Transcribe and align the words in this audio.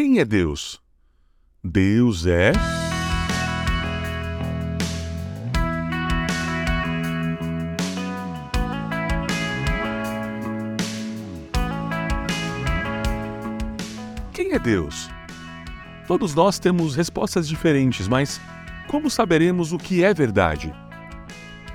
Quem 0.00 0.20
é 0.20 0.24
Deus? 0.24 0.80
Deus 1.64 2.24
é. 2.24 2.52
Quem 14.32 14.52
é 14.52 14.58
Deus? 14.60 15.10
Todos 16.06 16.32
nós 16.32 16.60
temos 16.60 16.94
respostas 16.94 17.48
diferentes, 17.48 18.06
mas 18.06 18.40
como 18.86 19.10
saberemos 19.10 19.72
o 19.72 19.78
que 19.78 20.04
é 20.04 20.14
verdade? 20.14 20.72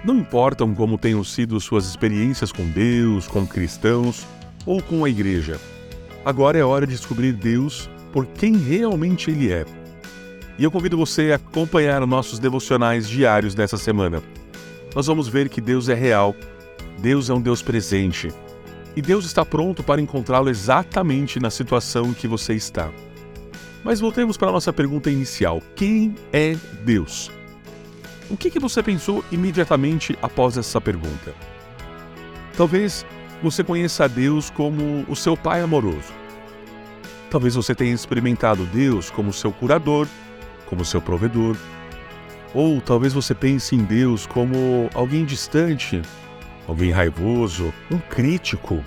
Não 0.02 0.16
importam 0.16 0.74
como 0.74 0.98
tenham 0.98 1.26
sido 1.26 1.60
suas 1.60 1.86
experiências 1.86 2.54
com 2.54 2.70
Deus, 2.70 3.28
com 3.28 3.46
cristãos 3.46 4.26
ou 4.66 4.82
com 4.82 5.04
a 5.04 5.10
igreja. 5.10 5.60
Agora 6.24 6.58
é 6.58 6.64
hora 6.64 6.88
de 6.88 6.94
descobrir 6.94 7.34
Deus 7.34 7.90
por 8.14 8.28
quem 8.28 8.56
realmente 8.56 9.32
Ele 9.32 9.52
é. 9.52 9.66
E 10.58 10.64
eu 10.64 10.72
convido 10.72 10.96
você 10.96 11.32
a 11.32 11.36
acompanhar 11.36 12.06
nossos 12.06 12.38
devocionais 12.38 13.10
diários 13.10 13.56
nessa 13.56 13.76
semana. 13.76 14.22
Nós 14.96 15.08
vamos 15.08 15.28
ver 15.28 15.50
que 15.50 15.60
Deus 15.60 15.90
é 15.90 15.96
real, 15.96 16.36
Deus 17.00 17.30
é 17.30 17.34
um 17.34 17.42
Deus 17.42 17.64
presente 17.64 18.32
e 18.96 19.02
Deus 19.02 19.26
está 19.26 19.44
pronto 19.44 19.82
para 19.82 20.00
encontrá-lo 20.00 20.50
exatamente 20.50 21.40
na 21.40 21.50
situação 21.50 22.06
em 22.10 22.14
que 22.14 22.28
você 22.28 22.54
está. 22.54 22.92
Mas 23.84 24.00
voltemos 24.00 24.38
para 24.38 24.50
a 24.50 24.52
nossa 24.52 24.72
pergunta 24.72 25.10
inicial: 25.10 25.62
quem 25.76 26.14
é 26.32 26.56
Deus? 26.86 27.32
O 28.30 28.38
que, 28.38 28.52
que 28.52 28.60
você 28.60 28.84
pensou 28.84 29.26
imediatamente 29.32 30.18
após 30.22 30.56
essa 30.56 30.80
pergunta? 30.80 31.34
Talvez 32.56 33.04
você 33.42 33.64
conheça 33.64 34.06
a 34.06 34.08
Deus 34.08 34.52
como 34.52 35.04
o 35.10 35.16
seu 35.16 35.36
Pai 35.36 35.62
amoroso. 35.62 36.23
Talvez 37.34 37.56
você 37.56 37.74
tenha 37.74 37.92
experimentado 37.92 38.64
Deus 38.68 39.10
como 39.10 39.34
seu 39.34 39.52
curador, 39.52 40.08
como 40.68 40.86
seu 40.86 41.02
provedor. 41.02 41.58
Ou 42.54 42.80
talvez 42.80 43.12
você 43.12 43.34
pense 43.34 43.76
em 43.76 43.80
Deus 43.80 44.28
como 44.28 44.88
alguém 44.94 45.26
distante, 45.26 46.00
alguém 46.68 46.92
raivoso, 46.92 47.74
um 47.90 47.98
crítico. 47.98 48.84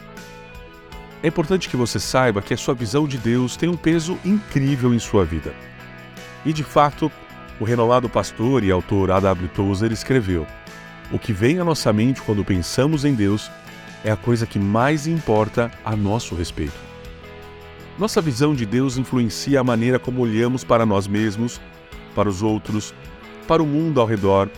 É 1.25 1.27
importante 1.27 1.69
que 1.69 1.77
você 1.77 1.98
saiba 1.98 2.41
que 2.41 2.55
a 2.55 2.56
sua 2.56 2.72
visão 2.72 3.08
de 3.08 3.19
Deus 3.19 3.56
tem 3.56 3.69
um 3.69 3.77
peso 3.77 4.16
incrível 4.25 4.94
em 4.94 4.98
sua 5.00 5.25
vida. 5.25 5.53
E 6.44 6.53
de 6.53 6.62
fato, 6.62 7.10
o 7.58 7.64
renomado 7.64 8.08
pastor 8.08 8.62
e 8.62 8.70
autor 8.70 9.10
A.W. 9.10 9.48
Tozer 9.56 9.91
escreveu: 9.91 10.47
O 11.10 11.19
que 11.19 11.33
vem 11.33 11.58
à 11.58 11.64
nossa 11.64 11.92
mente 11.92 12.22
quando 12.22 12.44
pensamos 12.44 13.05
em 13.05 13.12
Deus 13.12 13.50
é 14.05 14.12
a 14.12 14.16
coisa 14.16 14.47
que 14.47 14.60
mais 14.60 15.08
importa 15.08 15.69
a 15.84 15.97
nosso 15.97 16.36
respeito. 16.36 16.86
Nossa 17.98 18.20
visão 18.20 18.55
de 18.55 18.66
Deus 18.66 18.98
influencia 18.98 19.58
a 19.58 19.64
maneira 19.64 19.98
como 19.98 20.20
olhamos 20.20 20.62
para 20.62 20.84
nós 20.84 21.06
mesmos, 21.06 21.61
para 22.14 22.28
os 22.28 22.42
outros, 22.42 22.94
para 23.48 23.62
o 23.62 23.66
mundo 23.66 24.00
ao 24.00 24.06
redor. 24.06 24.50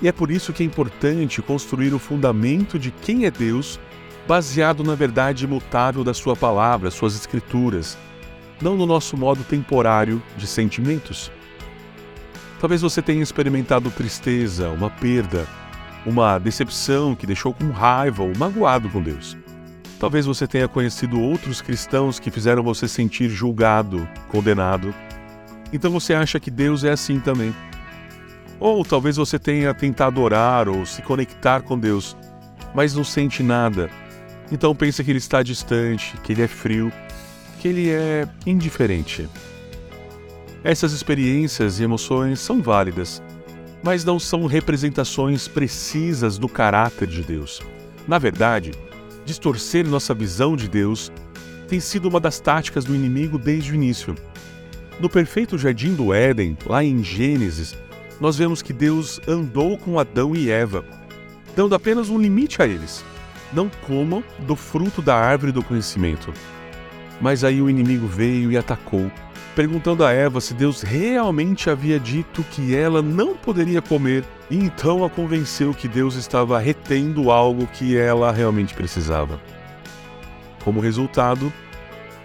E 0.00 0.08
é 0.08 0.12
por 0.12 0.30
isso 0.30 0.52
que 0.52 0.62
é 0.62 0.66
importante 0.66 1.42
construir 1.42 1.92
o 1.92 1.98
fundamento 1.98 2.78
de 2.78 2.90
quem 2.90 3.26
é 3.26 3.30
Deus, 3.30 3.78
baseado 4.26 4.82
na 4.82 4.94
verdade 4.94 5.44
imutável 5.44 6.02
da 6.02 6.14
Sua 6.14 6.34
palavra, 6.34 6.90
Suas 6.90 7.14
Escrituras, 7.14 7.98
não 8.62 8.76
no 8.76 8.86
nosso 8.86 9.14
modo 9.14 9.44
temporário 9.44 10.22
de 10.36 10.46
sentimentos. 10.46 11.30
Talvez 12.60 12.80
você 12.80 13.02
tenha 13.02 13.22
experimentado 13.22 13.90
tristeza, 13.90 14.70
uma 14.70 14.88
perda, 14.88 15.46
uma 16.06 16.38
decepção 16.38 17.14
que 17.14 17.26
deixou 17.26 17.52
com 17.52 17.70
raiva 17.70 18.22
ou 18.22 18.32
magoado 18.38 18.88
com 18.88 19.02
Deus. 19.02 19.36
Talvez 20.04 20.26
você 20.26 20.46
tenha 20.46 20.68
conhecido 20.68 21.18
outros 21.18 21.62
cristãos 21.62 22.20
que 22.20 22.30
fizeram 22.30 22.62
você 22.62 22.86
sentir 22.86 23.30
julgado, 23.30 24.06
condenado. 24.28 24.94
Então 25.72 25.90
você 25.90 26.12
acha 26.12 26.38
que 26.38 26.50
Deus 26.50 26.84
é 26.84 26.90
assim 26.90 27.18
também. 27.18 27.54
Ou 28.60 28.84
talvez 28.84 29.16
você 29.16 29.38
tenha 29.38 29.72
tentado 29.72 30.20
orar 30.20 30.68
ou 30.68 30.84
se 30.84 31.00
conectar 31.00 31.62
com 31.62 31.78
Deus, 31.78 32.14
mas 32.74 32.94
não 32.94 33.02
sente 33.02 33.42
nada. 33.42 33.88
Então 34.52 34.76
pensa 34.76 35.02
que 35.02 35.10
ele 35.10 35.16
está 35.16 35.42
distante, 35.42 36.14
que 36.22 36.34
ele 36.34 36.42
é 36.42 36.48
frio, 36.48 36.92
que 37.58 37.66
ele 37.66 37.88
é 37.88 38.28
indiferente. 38.44 39.26
Essas 40.62 40.92
experiências 40.92 41.80
e 41.80 41.82
emoções 41.82 42.40
são 42.40 42.60
válidas, 42.60 43.22
mas 43.82 44.04
não 44.04 44.18
são 44.18 44.44
representações 44.44 45.48
precisas 45.48 46.36
do 46.36 46.46
caráter 46.46 47.08
de 47.08 47.22
Deus. 47.22 47.62
Na 48.06 48.18
verdade, 48.18 48.70
distorcer 49.24 49.86
nossa 49.86 50.14
visão 50.14 50.56
de 50.56 50.68
Deus 50.68 51.10
tem 51.68 51.80
sido 51.80 52.08
uma 52.08 52.20
das 52.20 52.38
táticas 52.38 52.84
do 52.84 52.94
inimigo 52.94 53.38
desde 53.38 53.72
o 53.72 53.74
início. 53.74 54.14
No 55.00 55.08
perfeito 55.08 55.58
jardim 55.58 55.94
do 55.94 56.12
Éden, 56.12 56.56
lá 56.66 56.84
em 56.84 57.02
Gênesis, 57.02 57.76
nós 58.20 58.36
vemos 58.36 58.62
que 58.62 58.72
Deus 58.72 59.20
andou 59.26 59.76
com 59.76 59.98
Adão 59.98 60.36
e 60.36 60.50
Eva, 60.50 60.84
dando 61.56 61.74
apenas 61.74 62.10
um 62.10 62.18
limite 62.18 62.62
a 62.62 62.66
eles: 62.66 63.04
não 63.52 63.68
comam 63.86 64.22
do 64.40 64.54
fruto 64.54 65.02
da 65.02 65.16
árvore 65.16 65.52
do 65.52 65.62
conhecimento. 65.62 66.32
Mas 67.20 67.42
aí 67.42 67.60
o 67.60 67.70
inimigo 67.70 68.06
veio 68.06 68.52
e 68.52 68.56
atacou 68.56 69.10
perguntando 69.54 70.04
a 70.04 70.12
Eva 70.12 70.40
se 70.40 70.52
Deus 70.52 70.82
realmente 70.82 71.70
havia 71.70 71.98
dito 71.98 72.44
que 72.50 72.74
ela 72.74 73.00
não 73.00 73.36
poderia 73.36 73.80
comer, 73.80 74.24
e 74.50 74.56
então 74.56 75.04
a 75.04 75.10
convenceu 75.10 75.72
que 75.72 75.88
Deus 75.88 76.16
estava 76.16 76.58
retendo 76.58 77.30
algo 77.30 77.66
que 77.66 77.96
ela 77.96 78.32
realmente 78.32 78.74
precisava. 78.74 79.40
Como 80.64 80.80
resultado, 80.80 81.52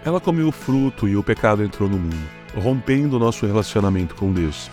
ela 0.04 0.20
comeu 0.20 0.48
o 0.48 0.52
fruto 0.52 1.06
e 1.06 1.16
o 1.16 1.22
pecado 1.22 1.62
entrou 1.62 1.88
no 1.88 1.98
mundo, 1.98 2.28
rompendo 2.56 3.18
nosso 3.18 3.46
relacionamento 3.46 4.14
com 4.14 4.32
Deus. 4.32 4.70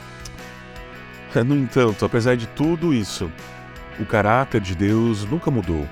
No 1.46 1.56
entanto, 1.56 2.04
apesar 2.06 2.36
de 2.36 2.48
tudo 2.48 2.94
isso, 2.94 3.30
o 4.00 4.06
caráter 4.06 4.62
de 4.62 4.74
Deus 4.74 5.24
nunca 5.26 5.52
mudou. 5.52 5.88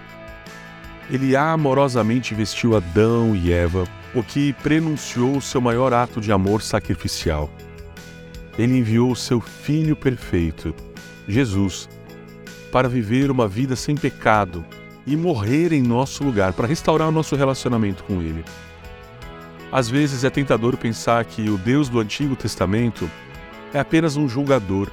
Ele 1.10 1.36
amorosamente 1.36 2.34
vestiu 2.34 2.76
Adão 2.76 3.36
e 3.36 3.52
Eva 3.52 3.86
o 4.14 4.24
que 4.24 4.54
prenunciou 4.54 5.38
o 5.38 5.42
seu 5.42 5.62
maior 5.62 5.94
ato 5.94 6.20
de 6.20 6.32
amor 6.32 6.62
sacrificial. 6.62 7.50
Ele 8.58 8.78
enviou 8.78 9.12
o 9.12 9.16
seu 9.16 9.42
Filho 9.42 9.96
perfeito, 9.96 10.74
Jesus, 11.28 11.90
para 12.72 12.88
viver 12.88 13.30
uma 13.30 13.48
vida 13.48 13.76
sem 13.76 13.96
pecado 13.96 14.66
e 15.06 15.16
morrer 15.16 15.74
em 15.74 15.82
nosso 15.82 16.24
lugar, 16.24 16.54
para 16.54 16.68
restaurar 16.68 17.10
o 17.10 17.12
nosso 17.12 17.36
relacionamento 17.36 18.04
com 18.06 18.22
Ele. 18.22 18.44
Às 19.72 19.90
vezes 19.90 20.24
é 20.24 20.30
tentador 20.30 20.78
pensar 20.78 21.26
que 21.26 21.50
o 21.50 21.58
Deus 21.58 21.90
do 21.90 22.00
Antigo 22.00 22.36
Testamento 22.36 23.10
é 23.74 23.80
apenas 23.80 24.16
um 24.16 24.28
julgador 24.28 24.90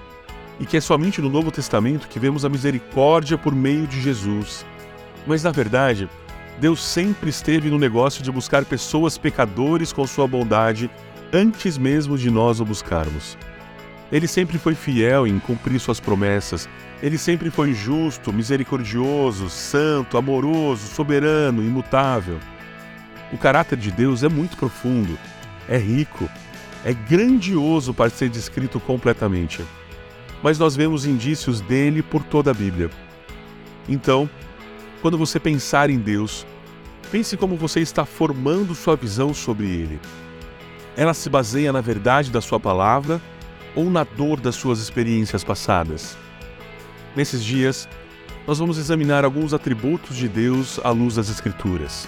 e 0.59 0.67
que 0.67 0.77
é 0.77 0.81
somente 0.81 1.21
no 1.21 1.31
Novo 1.31 1.51
Testamento 1.51 2.09
que 2.09 2.19
vemos 2.19 2.45
a 2.45 2.49
misericórdia 2.49 3.39
por 3.39 3.55
meio 3.55 3.87
de 3.87 4.01
Jesus. 4.01 4.67
Mas 5.27 5.43
na 5.43 5.51
verdade, 5.51 6.09
Deus 6.59 6.83
sempre 6.83 7.31
esteve 7.31 7.71
no 7.71 7.79
negócio 7.79 8.23
de 8.23 8.31
buscar 8.31 8.65
pessoas 8.65 9.17
pecadores 9.17 9.93
com 9.93 10.07
sua 10.07 10.27
bondade 10.27 10.91
antes 11.33 11.79
mesmo 11.79 12.19
de 12.19 12.31
nós 12.31 12.61
o 12.61 12.65
buscarmos. 12.65 13.37
Ele 14.13 14.29
sempre 14.29 14.59
foi 14.59 14.75
fiel 14.75 15.27
em 15.27 15.39
cumprir 15.39 15.81
suas 15.81 15.99
promessas. 15.99 16.69
Ele 17.03 17.17
sempre 17.17 17.51
foi 17.51 17.73
justo, 17.73 18.33
misericordioso, 18.33 19.49
santo, 19.49 20.19
amoroso, 20.19 20.87
soberano, 20.89 21.63
imutável. 21.63 22.39
O 23.33 23.39
caráter 23.39 23.79
de 23.79 23.91
Deus 23.91 24.23
é 24.23 24.29
muito 24.29 24.59
profundo, 24.59 25.19
é 25.67 25.79
rico, 25.79 26.29
é 26.85 26.93
grandioso 26.93 27.95
para 27.95 28.11
ser 28.11 28.29
descrito 28.29 28.79
completamente. 28.79 29.65
Mas 30.43 30.59
nós 30.59 30.77
vemos 30.77 31.07
indícios 31.07 31.63
dele 31.63 32.03
por 32.03 32.23
toda 32.23 32.51
a 32.51 32.55
Bíblia. 32.55 32.91
Então, 33.89 34.29
quando 35.03 35.19
você 35.19 35.41
pensar 35.41 35.91
em 35.91 35.99
Deus, 35.99 36.47
pense 37.11 37.37
como 37.37 37.57
você 37.57 37.81
está 37.81 38.07
formando 38.07 38.73
sua 38.73 38.95
visão 38.95 39.35
sobre 39.35 39.67
Ele. 39.67 40.01
Ela 40.97 41.13
se 41.13 41.29
baseia 41.29 41.73
na 41.73 41.81
verdade 41.81 42.31
da 42.31 42.41
Sua 42.41 42.61
palavra 42.61 43.21
ou 43.75 43.91
na 43.91 44.05
dor 44.05 44.41
das 44.41 44.55
suas 44.55 44.79
experiências 44.79 45.43
passadas? 45.43 46.17
Nesses 47.17 47.43
dias, 47.43 47.89
nós 48.47 48.61
vamos 48.61 48.79
examinar 48.79 49.25
alguns 49.25 49.53
atributos 49.53 50.17
de 50.17 50.29
Deus 50.29 50.79
à 50.85 50.91
luz 50.91 51.17
das 51.17 51.29
Escrituras. 51.29 52.07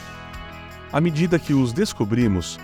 À 0.92 1.00
medida 1.00 1.38
que 1.38 1.52
os 1.52 1.72
descobrimos, 1.72 2.60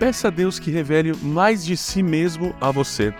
peça 0.00 0.26
a 0.26 0.30
Deus 0.30 0.58
que 0.58 0.72
revele 0.72 1.14
mais 1.22 1.64
de 1.64 1.76
si 1.76 2.02
mesmo 2.02 2.52
a 2.60 2.72
você. 2.72 3.14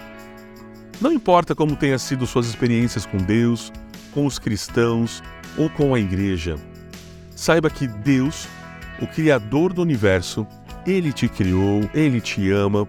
Não 1.00 1.12
importa 1.12 1.54
como 1.54 1.76
tenha 1.76 1.98
sido 1.98 2.26
suas 2.26 2.46
experiências 2.46 3.06
com 3.06 3.18
Deus, 3.18 3.72
com 4.12 4.26
os 4.26 4.40
cristãos 4.40 5.22
ou 5.56 5.68
com 5.70 5.94
a 5.94 6.00
igreja. 6.00 6.56
Saiba 7.34 7.68
que 7.68 7.86
Deus, 7.86 8.46
o 9.00 9.06
Criador 9.06 9.72
do 9.72 9.82
universo, 9.82 10.46
Ele 10.86 11.12
te 11.12 11.28
criou, 11.28 11.88
Ele 11.94 12.20
te 12.20 12.50
ama, 12.50 12.86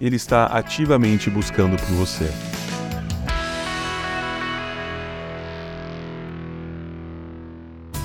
Ele 0.00 0.16
está 0.16 0.46
ativamente 0.46 1.30
buscando 1.30 1.76
por 1.76 1.94
você. 1.94 2.30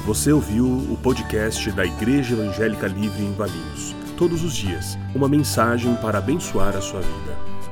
Você 0.06 0.32
ouviu 0.32 0.66
o 0.66 0.98
podcast 1.04 1.70
da 1.72 1.86
Igreja 1.86 2.34
Evangélica 2.34 2.88
Livre 2.88 3.24
em 3.24 3.34
Valinhos. 3.34 3.94
todos 4.18 4.44
os 4.44 4.56
dias, 4.56 4.98
uma 5.14 5.28
mensagem 5.28 5.94
para 5.98 6.18
abençoar 6.18 6.76
a 6.76 6.82
sua 6.82 7.02
vida. 7.02 7.57